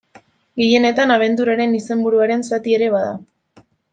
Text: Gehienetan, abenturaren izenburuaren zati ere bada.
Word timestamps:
Gehienetan, 0.61 1.13
abenturaren 1.15 1.77
izenburuaren 1.81 2.43
zati 2.51 2.75
ere 2.81 2.91
bada. 2.97 3.15